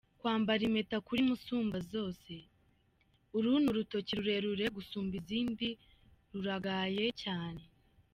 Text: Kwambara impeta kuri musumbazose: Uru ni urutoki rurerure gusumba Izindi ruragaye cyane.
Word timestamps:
Kwambara 0.19 0.61
impeta 0.67 0.97
kuri 1.07 1.21
musumbazose: 1.29 2.35
Uru 3.37 3.51
ni 3.63 3.67
urutoki 3.71 4.11
rurerure 4.17 4.65
gusumba 4.75 5.13
Izindi 5.21 5.67
ruragaye 6.33 7.05
cyane. 7.21 7.63